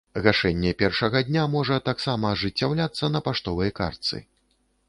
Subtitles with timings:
[0.27, 4.17] Гашэнне першага дня можа таксама ажыццяўляцца на паштовай картцы.